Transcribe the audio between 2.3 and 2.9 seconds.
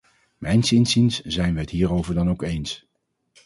eens.